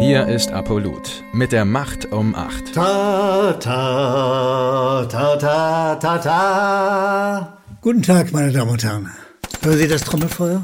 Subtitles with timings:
[0.00, 2.72] Hier ist Apollut mit der Macht um 8.
[2.72, 7.58] Ta, ta, ta, ta, ta, ta.
[7.80, 9.10] Guten Tag, meine Damen und Herren.
[9.60, 10.62] Hören Sie das Trommelfeuer?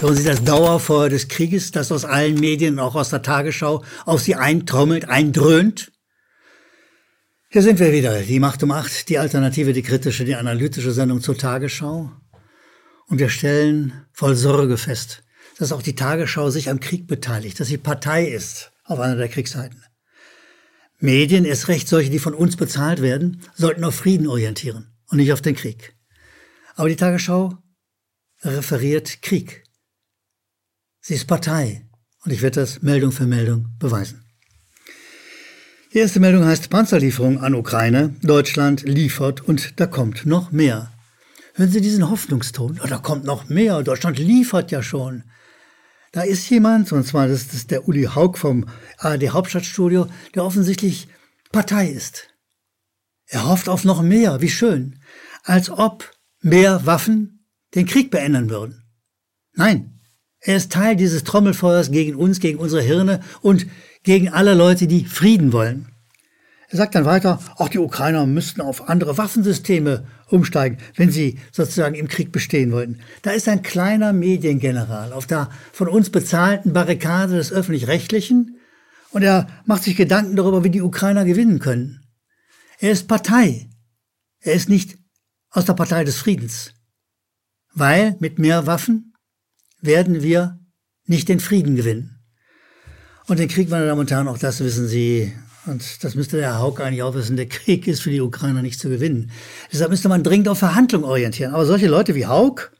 [0.00, 4.20] Hören Sie das Dauerfeuer des Krieges, das aus allen Medien, auch aus der Tagesschau, auf
[4.20, 5.92] Sie eintrommelt, eindröhnt?
[7.50, 11.20] Hier sind wir wieder, die Macht um acht, die alternative, die kritische, die analytische Sendung
[11.20, 12.10] zur Tagesschau.
[13.06, 15.23] Und wir stellen voll Sorge fest,
[15.58, 19.28] dass auch die Tagesschau sich am Krieg beteiligt, dass sie Partei ist auf einer der
[19.28, 19.82] Kriegsseiten.
[20.98, 25.32] Medien, erst recht solche, die von uns bezahlt werden, sollten auf Frieden orientieren und nicht
[25.32, 25.94] auf den Krieg.
[26.76, 27.58] Aber die Tagesschau
[28.42, 29.64] referiert Krieg.
[31.00, 31.86] Sie ist Partei
[32.24, 34.24] und ich werde das Meldung für Meldung beweisen.
[35.92, 38.16] Die erste Meldung heißt Panzerlieferung an Ukraine.
[38.22, 40.92] Deutschland liefert und da kommt noch mehr.
[41.54, 42.80] Hören Sie diesen Hoffnungston?
[42.82, 43.80] Oh, da kommt noch mehr.
[43.82, 45.22] Deutschland liefert ja schon.
[46.14, 48.66] Da ist jemand, und zwar das ist der Uli Haug vom
[48.98, 51.08] ARD Hauptstadtstudio, der offensichtlich
[51.50, 52.28] Partei ist.
[53.26, 54.40] Er hofft auf noch mehr.
[54.40, 55.00] Wie schön.
[55.42, 56.08] Als ob
[56.40, 57.44] mehr Waffen
[57.74, 58.84] den Krieg beenden würden.
[59.54, 59.98] Nein,
[60.38, 63.66] er ist Teil dieses Trommelfeuers gegen uns, gegen unsere Hirne und
[64.04, 65.88] gegen alle Leute, die Frieden wollen.
[66.68, 71.94] Er sagt dann weiter, auch die Ukrainer müssten auf andere Waffensysteme umsteigen, wenn sie sozusagen
[71.94, 73.00] im Krieg bestehen wollten.
[73.22, 78.58] Da ist ein kleiner Mediengeneral auf der von uns bezahlten Barrikade des öffentlich-rechtlichen
[79.10, 82.04] und er macht sich Gedanken darüber, wie die Ukrainer gewinnen können.
[82.80, 83.70] Er ist Partei.
[84.40, 84.98] Er ist nicht
[85.50, 86.72] aus der Partei des Friedens.
[87.72, 89.14] Weil mit mehr Waffen
[89.80, 90.58] werden wir
[91.06, 92.24] nicht den Frieden gewinnen.
[93.26, 95.32] Und den Krieg, meine Damen und Herren, auch das wissen Sie,
[95.66, 98.62] und das müsste der Herr Haug eigentlich auch wissen, der Krieg ist für die Ukrainer
[98.62, 99.30] nicht zu gewinnen.
[99.72, 101.54] Deshalb müsste man dringend auf Verhandlungen orientieren.
[101.54, 102.70] Aber solche Leute wie Haug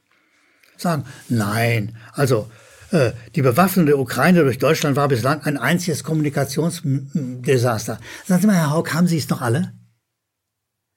[0.77, 2.49] sagen, nein, also
[2.91, 7.99] äh, die Bewaffnung der Ukraine durch Deutschland war bislang ein einziges Kommunikationsdesaster.
[8.25, 9.73] Sagen Sie mal, Herr Haug, haben Sie es noch alle?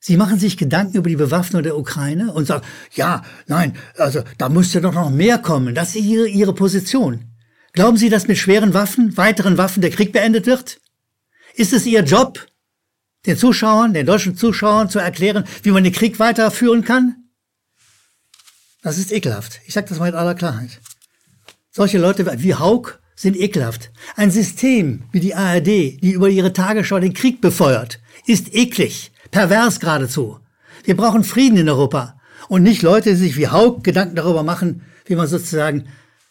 [0.00, 4.48] Sie machen sich Gedanken über die Bewaffnung der Ukraine und sagen, ja, nein, also da
[4.48, 5.74] müsste doch noch mehr kommen.
[5.74, 7.24] Das ist Ihre, Ihre Position.
[7.72, 10.80] Glauben Sie, dass mit schweren Waffen, weiteren Waffen der Krieg beendet wird?
[11.58, 12.46] Ist es Ihr Job,
[13.26, 17.16] den Zuschauern, den deutschen Zuschauern zu erklären, wie man den Krieg weiterführen kann?
[18.80, 19.58] Das ist ekelhaft.
[19.66, 20.80] Ich sage das mal mit aller Klarheit.
[21.72, 23.90] Solche Leute wie Haug sind ekelhaft.
[24.14, 29.80] Ein System wie die ARD, die über ihre Tagesschau den Krieg befeuert, ist eklig, pervers
[29.80, 30.38] geradezu.
[30.84, 34.82] Wir brauchen Frieden in Europa und nicht Leute, die sich wie Haug Gedanken darüber machen,
[35.06, 35.88] wie man sozusagen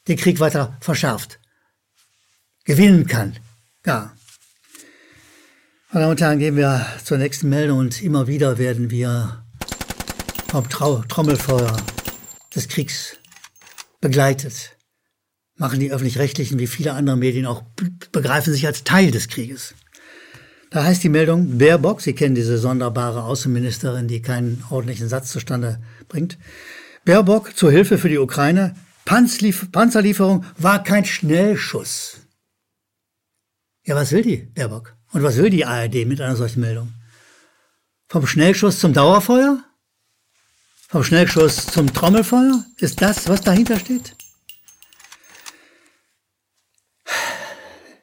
[0.07, 1.41] den Krieg weiter verschärft,
[2.63, 3.35] gewinnen kann.
[3.85, 4.13] Ja.
[5.89, 9.45] Meine Damen und Herren, gehen wir zur nächsten Meldung und immer wieder werden wir
[10.49, 11.77] vom Trau Trommelfeuer
[12.53, 13.15] des Kriegs
[14.01, 14.75] begleitet.
[15.55, 17.63] Machen die öffentlich-rechtlichen wie viele andere Medien auch,
[18.11, 19.75] begreifen sich als Teil des Krieges.
[20.71, 25.81] Da heißt die Meldung, Baerbock, Sie kennen diese sonderbare Außenministerin, die keinen ordentlichen Satz zustande
[26.09, 26.37] bringt,
[27.05, 32.17] Baerbock zur Hilfe für die Ukraine Panzerlieferung war kein Schnellschuss.
[33.85, 34.96] Ja, was will die, Baerbock?
[35.17, 36.93] Und was will die ARD mit einer solchen Meldung?
[38.07, 39.63] Vom Schnellschuss zum Dauerfeuer?
[40.89, 42.63] Vom Schnellschuss zum Trommelfeuer?
[42.77, 44.15] Ist das, was dahinter steht?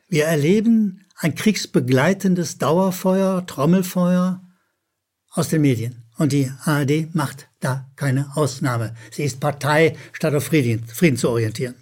[0.09, 4.43] Wir erleben ein kriegsbegleitendes Dauerfeuer, Trommelfeuer
[5.31, 6.03] aus den Medien.
[6.17, 8.97] Und die ARD macht da keine Ausnahme.
[9.13, 11.77] Sie ist Partei, statt auf Frieden, Frieden zu orientieren.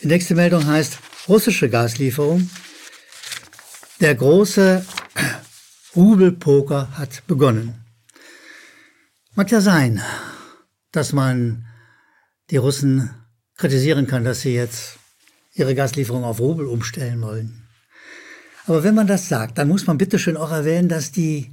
[0.00, 0.98] Die nächste Meldung heißt
[1.28, 2.50] russische Gaslieferung.
[4.00, 4.82] Der große
[5.94, 7.84] Rubelpoker hat begonnen.
[9.34, 10.00] Mag ja sein,
[10.90, 11.66] dass man
[12.48, 13.10] die Russen
[13.58, 14.98] kritisieren kann, dass sie jetzt
[15.52, 17.68] ihre Gaslieferung auf Rubel umstellen wollen.
[18.64, 21.50] Aber wenn man das sagt, dann muss man bitteschön auch erwähnen, dass die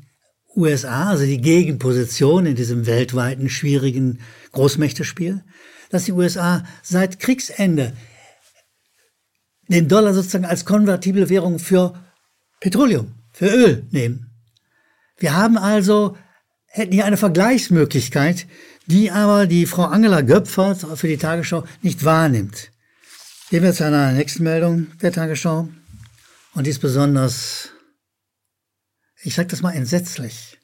[0.55, 4.21] USA, also die Gegenposition in diesem weltweiten schwierigen
[4.53, 5.43] Großmächtespiel,
[5.89, 7.91] dass die USA seit Kriegsende
[9.67, 12.06] den Dollar sozusagen als konvertible Währung für
[12.59, 14.31] Petroleum, für Öl nehmen.
[15.17, 16.17] Wir haben also,
[16.67, 18.47] hätten hier eine Vergleichsmöglichkeit,
[18.85, 22.71] die aber die Frau Angela Göpfer für die Tagesschau nicht wahrnimmt.
[23.49, 25.69] Gehen wir zu einer nächsten Meldung der Tagesschau.
[26.53, 27.69] Und die ist besonders
[29.23, 30.57] ich sage das mal entsetzlich,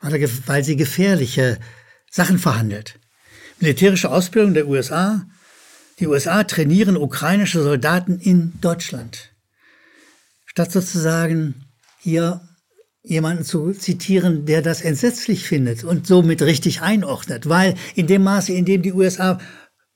[0.00, 1.58] weil sie gefährliche
[2.10, 2.98] Sachen verhandelt.
[3.60, 5.26] Militärische Ausbildung der USA.
[5.98, 9.32] Die USA trainieren ukrainische Soldaten in Deutschland.
[10.58, 11.54] Statt sozusagen
[12.00, 12.40] hier
[13.04, 18.52] jemanden zu zitieren, der das entsetzlich findet und somit richtig einordnet, weil in dem Maße,
[18.52, 19.38] in dem die USA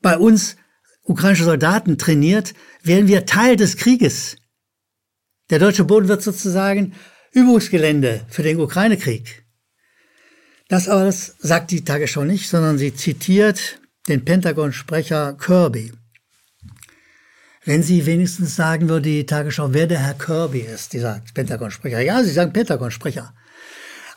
[0.03, 0.55] bei uns
[1.03, 2.55] ukrainische Soldaten trainiert,
[2.85, 4.37] werden wir Teil des Krieges.
[5.50, 6.94] Der deutsche Boden wird sozusagen
[7.32, 9.44] Übungsgelände für den Ukraine-Krieg.
[10.69, 15.91] Das aber sagt die Tagesschau nicht, sondern sie zitiert den Pentagon-Sprecher Kirby.
[17.64, 22.00] Wenn sie wenigstens sagen würde, die Tagesschau, wer der Herr Kirby ist, dieser Pentagon-Sprecher.
[22.00, 23.32] Ja, sie sagen Pentagon-Sprecher.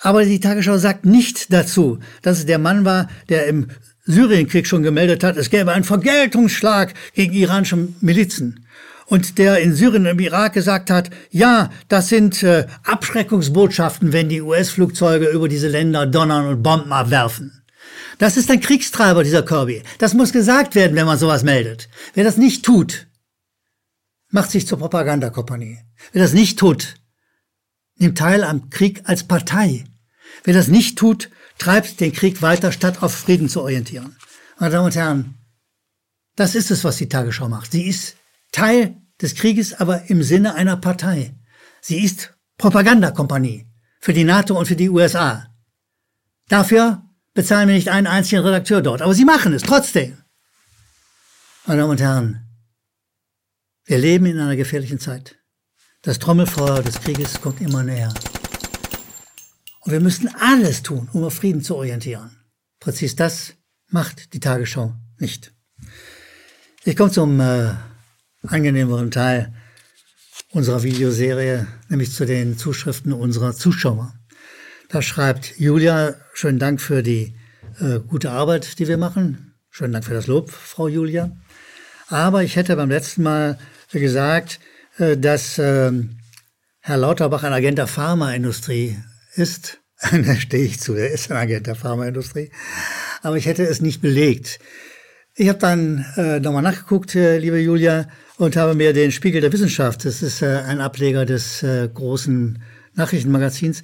[0.01, 3.67] Aber die Tagesschau sagt nicht dazu, dass es der Mann war, der im
[4.05, 8.65] Syrienkrieg schon gemeldet hat, es gäbe einen Vergeltungsschlag gegen iranische Milizen.
[9.07, 14.29] Und der in Syrien und im Irak gesagt hat, ja, das sind äh, Abschreckungsbotschaften, wenn
[14.29, 17.61] die US-Flugzeuge über diese Länder donnern und Bomben abwerfen.
[18.17, 19.83] Das ist ein Kriegstreiber, dieser Kirby.
[19.99, 21.89] Das muss gesagt werden, wenn man sowas meldet.
[22.15, 23.05] Wer das nicht tut,
[24.35, 25.79] macht sich zur Propagandakompanie.
[26.11, 26.95] Wer das nicht tut,
[27.95, 29.85] nimmt teil am Krieg als Partei.
[30.43, 34.17] Wer das nicht tut, treibt den Krieg weiter, statt auf Frieden zu orientieren.
[34.59, 35.35] Meine Damen und Herren,
[36.35, 37.71] das ist es, was die Tagesschau macht.
[37.71, 38.17] Sie ist
[38.51, 41.33] Teil des Krieges, aber im Sinne einer Partei.
[41.79, 43.67] Sie ist Propagandakompanie
[44.01, 45.47] für die NATO und für die USA.
[46.49, 47.03] Dafür
[47.33, 50.17] bezahlen wir nicht einen einzigen Redakteur dort, aber sie machen es trotzdem.
[51.65, 52.44] Meine Damen und Herren,
[53.85, 55.37] wir leben in einer gefährlichen Zeit.
[56.01, 58.13] Das Trommelfeuer des Krieges kommt immer näher.
[59.81, 62.31] Und wir müssen alles tun, um auf Frieden zu orientieren.
[62.79, 63.53] Präzis das
[63.89, 65.53] macht die Tagesschau nicht.
[66.83, 67.73] Ich komme zum äh,
[68.41, 69.53] angenehmeren Teil
[70.51, 74.13] unserer Videoserie, nämlich zu den Zuschriften unserer Zuschauer.
[74.89, 77.35] Da schreibt Julia, schönen Dank für die
[77.79, 79.55] äh, gute Arbeit, die wir machen.
[79.69, 81.35] Schönen Dank für das Lob, Frau Julia.
[82.07, 83.59] Aber ich hätte beim letzten Mal
[83.91, 84.59] gesagt,
[84.97, 85.91] äh, dass äh,
[86.81, 88.97] Herr Lauterbach ein Agent der Pharmaindustrie
[89.35, 89.79] ist.
[90.11, 92.51] da stehe ich zu, er ist ein Agent der Pharmaindustrie.
[93.21, 94.59] Aber ich hätte es nicht belegt.
[95.35, 99.53] Ich habe dann äh, nochmal nachgeguckt, äh, liebe Julia, und habe mir den Spiegel der
[99.53, 102.61] Wissenschaft, das ist ein Ableger des großen
[102.93, 103.81] Nachrichtenmagazins,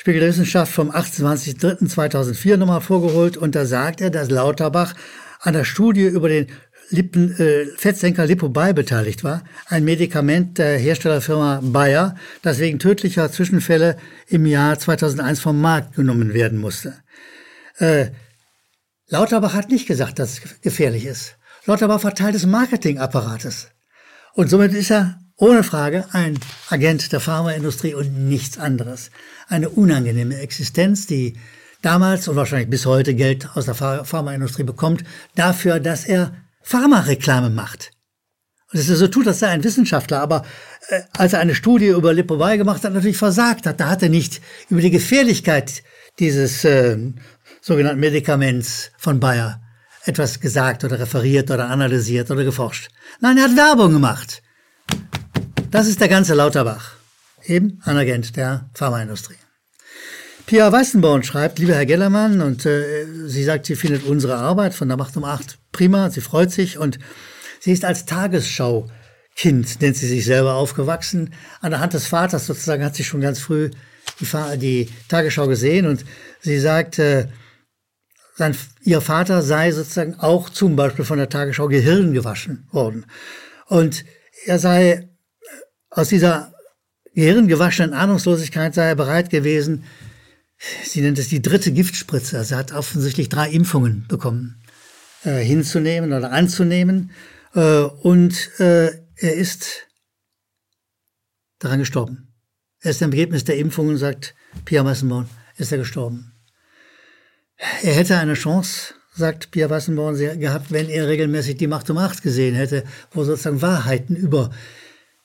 [0.00, 3.36] Spiegel der Wissenschaft vom 28.03.2004 nochmal vorgeholt.
[3.36, 4.94] Und da sagt er, dass Lauterbach
[5.40, 6.46] an der Studie über den
[6.90, 13.96] Lippen, äh, Fettsenker Lipobay beteiligt war, ein Medikament der Herstellerfirma Bayer, das wegen tödlicher Zwischenfälle
[14.26, 16.94] im Jahr 2001 vom Markt genommen werden musste.
[17.78, 18.08] Äh,
[19.08, 21.36] Lauterbach hat nicht gesagt, dass es gefährlich ist.
[21.64, 23.68] Lauterbach war Teil des Marketingapparates.
[24.34, 26.38] Und somit ist er ohne Frage ein
[26.68, 29.10] Agent der Pharmaindustrie und nichts anderes.
[29.48, 31.34] Eine unangenehme Existenz, die
[31.82, 35.02] damals und wahrscheinlich bis heute Geld aus der Pharmaindustrie bekommt,
[35.34, 37.90] dafür, dass er Pharmareklame macht.
[38.72, 40.44] Und dass er so tut, als sei ein Wissenschaftler, aber
[40.88, 43.80] äh, als er eine Studie über Lipovay gemacht hat, natürlich versagt hat.
[43.80, 45.82] Da hat er nicht über die Gefährlichkeit
[46.18, 46.96] dieses äh,
[47.60, 49.60] sogenannten Medikaments von Bayer
[50.04, 52.90] etwas gesagt oder referiert oder analysiert oder geforscht.
[53.20, 54.42] Nein, er hat Werbung gemacht.
[55.70, 56.94] Das ist der ganze Lauterbach,
[57.44, 59.36] eben ein Agent der Pharmaindustrie.
[60.50, 64.88] Pia Weißenborn schreibt, lieber Herr Gellermann, und äh, sie sagt, sie findet unsere Arbeit von
[64.88, 66.98] der Macht um acht prima, sie freut sich und
[67.60, 71.34] sie ist als Tagesschau-Kind, nennt sie sich selber, aufgewachsen.
[71.60, 73.70] An der Hand des Vaters sozusagen hat sie schon ganz früh
[74.18, 76.04] die, die Tagesschau gesehen und
[76.40, 77.28] sie sagt, äh,
[78.34, 83.06] sein, ihr Vater sei sozusagen auch zum Beispiel von der Tagesschau Gehirn gewaschen worden.
[83.68, 84.04] Und
[84.46, 85.06] er sei äh,
[85.90, 86.52] aus dieser
[87.14, 89.84] gehirngewaschenen Ahnungslosigkeit sei er bereit gewesen,
[90.84, 92.38] sie nennt es die dritte Giftspritze.
[92.38, 94.62] Also er hat offensichtlich drei Impfungen bekommen,
[95.24, 97.12] äh, hinzunehmen oder anzunehmen.
[97.54, 99.88] Äh, und äh, er ist
[101.58, 102.34] daran gestorben.
[102.80, 106.32] Er ist im Ergebnis der Impfungen, sagt Pia Massenborn, ist er gestorben.
[107.82, 112.22] Er hätte eine Chance, sagt Pia Wassenborn, gehabt, wenn er regelmäßig die Macht um Acht
[112.22, 114.50] gesehen hätte, wo sozusagen Wahrheiten über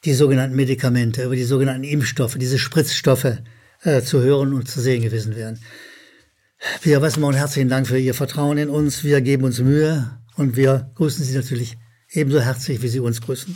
[0.04, 3.38] die sogenannten Medikamente, über die sogenannten Impfstoffe, diese Spritzstoffe
[3.86, 5.60] äh, zu hören und zu sehen gewesen wären.
[6.82, 9.04] Pia Wassermann, herzlichen Dank für Ihr Vertrauen in uns.
[9.04, 11.78] Wir geben uns Mühe und wir grüßen Sie natürlich
[12.10, 13.56] ebenso herzlich, wie Sie uns grüßen.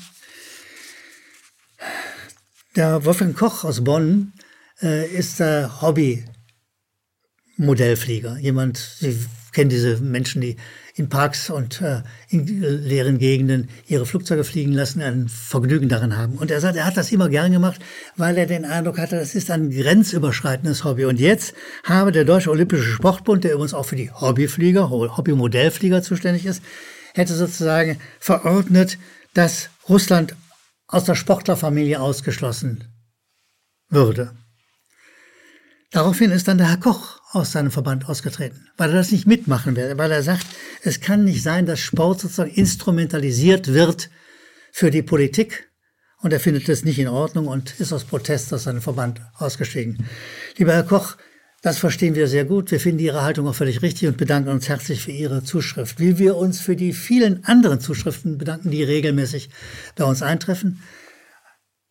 [2.75, 4.33] Der Wolfgang Koch aus Bonn
[4.81, 8.37] äh, ist der Hobby-Modellflieger.
[8.37, 9.17] Jemand, Sie
[9.51, 10.57] kennen diese Menschen, die
[10.99, 16.37] in Parks und äh, in leeren Gegenden ihre Flugzeuge fliegen lassen, ein Vergnügen daran haben.
[16.37, 17.81] Und er sagt, er hat das immer gern gemacht,
[18.17, 21.05] weil er den Eindruck hatte, das ist ein grenzüberschreitendes Hobby.
[21.05, 21.53] Und jetzt
[21.85, 26.61] habe der Deutsche Olympische Sportbund, der übrigens auch für die Hobbyflieger, Hobbymodellflieger zuständig ist,
[27.13, 28.97] hätte sozusagen verordnet,
[29.33, 30.35] dass Russland
[30.87, 32.83] aus der Sportlerfamilie ausgeschlossen
[33.89, 34.35] würde.
[35.91, 39.75] Daraufhin ist dann der Herr Koch aus seinem Verband ausgetreten, weil er das nicht mitmachen
[39.75, 40.45] will, weil er sagt,
[40.83, 44.09] es kann nicht sein, dass Sport sozusagen instrumentalisiert wird
[44.71, 45.69] für die Politik
[46.21, 50.05] und er findet es nicht in Ordnung und ist aus Protest aus seinem Verband ausgestiegen.
[50.57, 51.15] Lieber Herr Koch,
[51.61, 52.71] das verstehen wir sehr gut.
[52.71, 55.99] Wir finden Ihre Haltung auch völlig richtig und bedanken uns herzlich für Ihre Zuschrift.
[55.99, 59.49] Wie wir uns für die vielen anderen Zuschriften bedanken, die regelmäßig
[59.95, 60.81] bei uns eintreffen.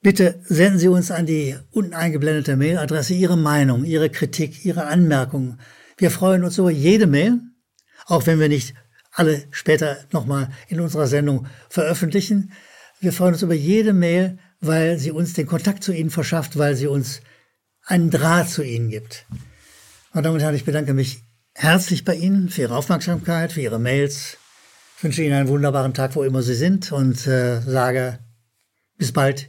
[0.01, 5.61] Bitte senden Sie uns an die unten eingeblendete Mailadresse Ihre Meinung, Ihre Kritik, Ihre Anmerkungen.
[5.97, 7.41] Wir freuen uns über jede Mail,
[8.07, 8.75] auch wenn wir nicht
[9.11, 12.53] alle später nochmal in unserer Sendung veröffentlichen.
[13.01, 16.77] Wir freuen uns über jede Mail, weil sie uns den Kontakt zu Ihnen verschafft, weil
[16.77, 17.21] sie uns
[17.85, 19.27] einen Draht zu Ihnen gibt.
[20.13, 21.25] Meine Damen und Herren, ich bedanke mich
[21.55, 24.37] herzlich bei Ihnen für Ihre Aufmerksamkeit, für Ihre Mails.
[24.97, 28.21] Ich wünsche Ihnen einen wunderbaren Tag, wo immer Sie sind und äh, sage
[28.97, 29.49] bis bald,